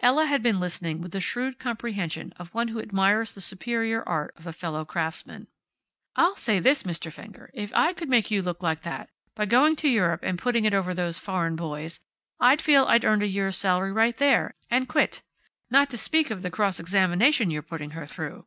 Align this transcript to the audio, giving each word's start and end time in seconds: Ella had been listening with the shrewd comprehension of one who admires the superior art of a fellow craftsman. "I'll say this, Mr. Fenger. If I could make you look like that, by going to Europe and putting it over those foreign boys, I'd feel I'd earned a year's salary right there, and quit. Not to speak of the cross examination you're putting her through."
Ella 0.00 0.24
had 0.24 0.42
been 0.42 0.58
listening 0.58 1.02
with 1.02 1.10
the 1.12 1.20
shrewd 1.20 1.58
comprehension 1.58 2.32
of 2.38 2.54
one 2.54 2.68
who 2.68 2.80
admires 2.80 3.34
the 3.34 3.42
superior 3.42 4.02
art 4.08 4.32
of 4.38 4.46
a 4.46 4.52
fellow 4.54 4.86
craftsman. 4.86 5.48
"I'll 6.14 6.34
say 6.34 6.60
this, 6.60 6.84
Mr. 6.84 7.12
Fenger. 7.12 7.50
If 7.52 7.74
I 7.74 7.92
could 7.92 8.08
make 8.08 8.30
you 8.30 8.40
look 8.40 8.62
like 8.62 8.80
that, 8.84 9.10
by 9.34 9.44
going 9.44 9.76
to 9.76 9.88
Europe 9.90 10.20
and 10.22 10.38
putting 10.38 10.64
it 10.64 10.72
over 10.72 10.94
those 10.94 11.18
foreign 11.18 11.56
boys, 11.56 12.00
I'd 12.40 12.62
feel 12.62 12.86
I'd 12.86 13.04
earned 13.04 13.22
a 13.22 13.26
year's 13.26 13.58
salary 13.58 13.92
right 13.92 14.16
there, 14.16 14.54
and 14.70 14.88
quit. 14.88 15.22
Not 15.68 15.90
to 15.90 15.98
speak 15.98 16.30
of 16.30 16.40
the 16.40 16.48
cross 16.50 16.80
examination 16.80 17.50
you're 17.50 17.60
putting 17.60 17.90
her 17.90 18.06
through." 18.06 18.46